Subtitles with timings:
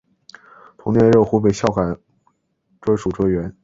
[0.79, 1.95] 同年任湖北孝感
[2.79, 3.55] 专署专员。